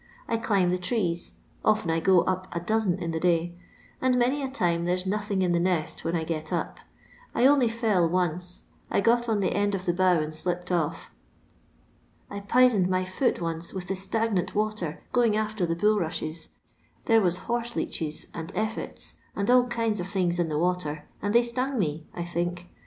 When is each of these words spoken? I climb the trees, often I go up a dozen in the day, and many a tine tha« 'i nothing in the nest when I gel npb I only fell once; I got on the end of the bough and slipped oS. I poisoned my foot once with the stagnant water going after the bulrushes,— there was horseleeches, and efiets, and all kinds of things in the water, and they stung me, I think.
I 0.27 0.37
climb 0.37 0.71
the 0.71 0.79
trees, 0.79 1.33
often 1.63 1.91
I 1.91 1.99
go 1.99 2.21
up 2.21 2.47
a 2.55 2.59
dozen 2.59 2.97
in 2.97 3.11
the 3.11 3.19
day, 3.19 3.53
and 4.01 4.17
many 4.17 4.41
a 4.41 4.49
tine 4.49 4.85
tha« 4.85 4.93
'i 4.95 5.05
nothing 5.07 5.43
in 5.43 5.51
the 5.51 5.59
nest 5.59 6.03
when 6.03 6.15
I 6.15 6.23
gel 6.23 6.41
npb 6.41 6.73
I 7.35 7.45
only 7.45 7.67
fell 7.69 8.09
once; 8.09 8.63
I 8.89 8.99
got 8.99 9.29
on 9.29 9.41
the 9.41 9.53
end 9.53 9.75
of 9.75 9.85
the 9.85 9.93
bough 9.93 10.17
and 10.19 10.33
slipped 10.33 10.71
oS. 10.71 11.09
I 12.31 12.39
poisoned 12.39 12.89
my 12.89 13.05
foot 13.05 13.41
once 13.41 13.75
with 13.75 13.85
the 13.89 13.95
stagnant 13.95 14.55
water 14.55 15.03
going 15.11 15.35
after 15.37 15.67
the 15.67 15.75
bulrushes,— 15.75 16.49
there 17.05 17.21
was 17.21 17.41
horseleeches, 17.45 18.25
and 18.33 18.51
efiets, 18.55 19.17
and 19.35 19.51
all 19.51 19.67
kinds 19.67 19.99
of 19.99 20.07
things 20.07 20.39
in 20.39 20.49
the 20.49 20.57
water, 20.57 21.07
and 21.21 21.35
they 21.35 21.43
stung 21.43 21.77
me, 21.77 22.07
I 22.15 22.25
think. 22.25 22.65